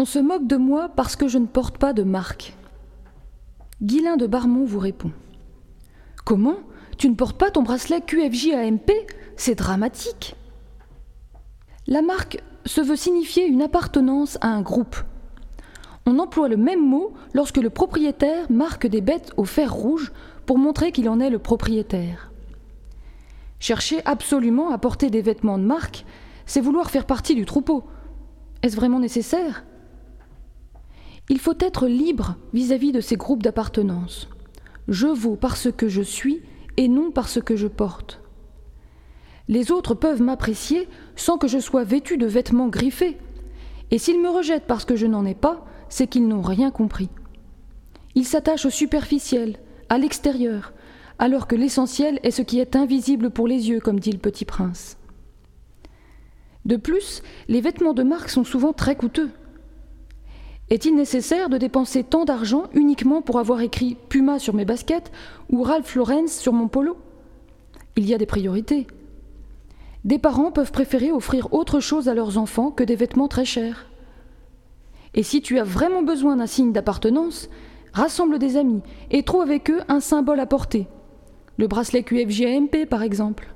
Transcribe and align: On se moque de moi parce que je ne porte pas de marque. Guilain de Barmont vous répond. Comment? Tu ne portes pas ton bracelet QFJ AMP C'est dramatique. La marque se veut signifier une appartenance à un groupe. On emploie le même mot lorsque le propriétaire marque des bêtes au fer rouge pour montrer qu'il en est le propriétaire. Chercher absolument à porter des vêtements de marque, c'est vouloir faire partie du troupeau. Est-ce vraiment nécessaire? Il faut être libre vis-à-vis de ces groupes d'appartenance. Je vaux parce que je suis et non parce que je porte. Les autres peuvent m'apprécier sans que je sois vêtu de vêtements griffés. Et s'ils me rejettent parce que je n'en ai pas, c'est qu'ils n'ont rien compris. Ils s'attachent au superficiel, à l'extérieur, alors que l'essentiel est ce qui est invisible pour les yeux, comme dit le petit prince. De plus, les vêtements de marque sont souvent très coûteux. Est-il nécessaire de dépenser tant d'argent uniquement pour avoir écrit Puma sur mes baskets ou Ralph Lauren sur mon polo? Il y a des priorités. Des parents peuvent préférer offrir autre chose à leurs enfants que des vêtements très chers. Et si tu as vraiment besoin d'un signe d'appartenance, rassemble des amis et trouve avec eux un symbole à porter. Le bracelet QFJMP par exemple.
On 0.00 0.04
se 0.04 0.20
moque 0.20 0.46
de 0.46 0.54
moi 0.54 0.90
parce 0.94 1.16
que 1.16 1.26
je 1.26 1.38
ne 1.38 1.46
porte 1.46 1.76
pas 1.76 1.92
de 1.92 2.04
marque. 2.04 2.54
Guilain 3.82 4.16
de 4.16 4.28
Barmont 4.28 4.64
vous 4.64 4.78
répond. 4.78 5.10
Comment? 6.24 6.58
Tu 6.98 7.10
ne 7.10 7.16
portes 7.16 7.36
pas 7.36 7.50
ton 7.50 7.62
bracelet 7.62 8.00
QFJ 8.00 8.50
AMP 8.54 8.92
C'est 9.34 9.56
dramatique. 9.56 10.36
La 11.88 12.00
marque 12.00 12.40
se 12.64 12.80
veut 12.80 12.94
signifier 12.94 13.48
une 13.48 13.60
appartenance 13.60 14.38
à 14.40 14.46
un 14.46 14.62
groupe. 14.62 14.94
On 16.06 16.20
emploie 16.20 16.48
le 16.48 16.56
même 16.56 16.88
mot 16.88 17.12
lorsque 17.34 17.56
le 17.56 17.68
propriétaire 17.68 18.48
marque 18.52 18.86
des 18.86 19.00
bêtes 19.00 19.32
au 19.36 19.44
fer 19.44 19.74
rouge 19.74 20.12
pour 20.46 20.58
montrer 20.58 20.92
qu'il 20.92 21.08
en 21.08 21.18
est 21.18 21.30
le 21.30 21.40
propriétaire. 21.40 22.30
Chercher 23.58 24.00
absolument 24.04 24.70
à 24.70 24.78
porter 24.78 25.10
des 25.10 25.22
vêtements 25.22 25.58
de 25.58 25.64
marque, 25.64 26.04
c'est 26.46 26.60
vouloir 26.60 26.88
faire 26.88 27.04
partie 27.04 27.34
du 27.34 27.46
troupeau. 27.46 27.82
Est-ce 28.62 28.76
vraiment 28.76 29.00
nécessaire? 29.00 29.64
Il 31.30 31.38
faut 31.38 31.56
être 31.60 31.86
libre 31.86 32.36
vis-à-vis 32.54 32.92
de 32.92 33.00
ces 33.00 33.16
groupes 33.16 33.42
d'appartenance. 33.42 34.28
Je 34.88 35.06
vaux 35.06 35.36
parce 35.36 35.70
que 35.70 35.88
je 35.88 36.00
suis 36.00 36.40
et 36.76 36.88
non 36.88 37.10
parce 37.10 37.40
que 37.42 37.56
je 37.56 37.66
porte. 37.66 38.20
Les 39.48 39.70
autres 39.70 39.94
peuvent 39.94 40.22
m'apprécier 40.22 40.88
sans 41.16 41.36
que 41.38 41.48
je 41.48 41.58
sois 41.58 41.84
vêtu 41.84 42.16
de 42.16 42.26
vêtements 42.26 42.68
griffés. 42.68 43.18
Et 43.90 43.98
s'ils 43.98 44.20
me 44.20 44.28
rejettent 44.28 44.66
parce 44.66 44.84
que 44.84 44.96
je 44.96 45.06
n'en 45.06 45.24
ai 45.24 45.34
pas, 45.34 45.66
c'est 45.88 46.06
qu'ils 46.06 46.28
n'ont 46.28 46.42
rien 46.42 46.70
compris. 46.70 47.08
Ils 48.14 48.26
s'attachent 48.26 48.66
au 48.66 48.70
superficiel, 48.70 49.56
à 49.88 49.98
l'extérieur, 49.98 50.72
alors 51.18 51.46
que 51.46 51.56
l'essentiel 51.56 52.20
est 52.22 52.30
ce 52.30 52.42
qui 52.42 52.60
est 52.60 52.76
invisible 52.76 53.30
pour 53.30 53.48
les 53.48 53.68
yeux, 53.70 53.80
comme 53.80 54.00
dit 54.00 54.12
le 54.12 54.18
petit 54.18 54.44
prince. 54.44 54.96
De 56.64 56.76
plus, 56.76 57.22
les 57.48 57.60
vêtements 57.60 57.94
de 57.94 58.02
marque 58.02 58.28
sont 58.28 58.44
souvent 58.44 58.72
très 58.72 58.96
coûteux. 58.96 59.30
Est-il 60.70 60.94
nécessaire 60.94 61.48
de 61.48 61.56
dépenser 61.56 62.04
tant 62.04 62.24
d'argent 62.24 62.64
uniquement 62.74 63.22
pour 63.22 63.38
avoir 63.38 63.62
écrit 63.62 63.96
Puma 64.08 64.38
sur 64.38 64.54
mes 64.54 64.66
baskets 64.66 65.10
ou 65.50 65.62
Ralph 65.62 65.94
Lauren 65.94 66.26
sur 66.26 66.52
mon 66.52 66.68
polo? 66.68 66.98
Il 67.96 68.06
y 68.06 68.12
a 68.12 68.18
des 68.18 68.26
priorités. 68.26 68.86
Des 70.04 70.18
parents 70.18 70.52
peuvent 70.52 70.72
préférer 70.72 71.10
offrir 71.10 71.52
autre 71.52 71.80
chose 71.80 72.08
à 72.08 72.14
leurs 72.14 72.36
enfants 72.36 72.70
que 72.70 72.84
des 72.84 72.96
vêtements 72.96 73.28
très 73.28 73.46
chers. 73.46 73.86
Et 75.14 75.22
si 75.22 75.40
tu 75.40 75.58
as 75.58 75.64
vraiment 75.64 76.02
besoin 76.02 76.36
d'un 76.36 76.46
signe 76.46 76.72
d'appartenance, 76.72 77.48
rassemble 77.94 78.38
des 78.38 78.56
amis 78.56 78.82
et 79.10 79.22
trouve 79.22 79.42
avec 79.42 79.70
eux 79.70 79.80
un 79.88 80.00
symbole 80.00 80.40
à 80.40 80.46
porter. 80.46 80.86
Le 81.56 81.66
bracelet 81.66 82.02
QFJMP 82.02 82.86
par 82.88 83.02
exemple. 83.02 83.48